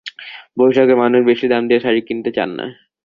বৈশাখে 0.57 0.95
মানুষ 1.03 1.21
বেশি 1.29 1.45
দাম 1.47 1.63
দিয়ে 1.69 1.83
শাড়ি 1.85 2.01
কিনতে 2.07 2.29
চান 2.37 2.49
না। 2.59 2.65